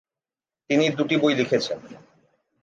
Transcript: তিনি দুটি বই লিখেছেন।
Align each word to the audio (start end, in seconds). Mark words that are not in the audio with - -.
তিনি 0.69 0.85
দুটি 0.97 1.15
বই 1.21 1.33
লিখেছেন। 1.39 1.79